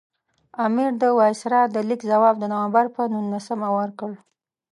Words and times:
امیر 0.65 0.91
د 1.01 1.03
وایسرا 1.19 1.61
د 1.69 1.77
لیک 1.89 2.01
ځواب 2.11 2.35
د 2.39 2.43
نومبر 2.53 2.85
پر 2.95 3.05
نولسمه 3.13 3.69
ورکړ. 3.77 4.11